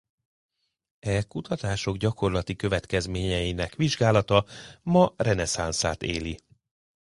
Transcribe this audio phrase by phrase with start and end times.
[0.99, 4.45] E kutatások gyakorlati következményeinek vizsgálata
[4.81, 6.39] ma reneszánszát éli.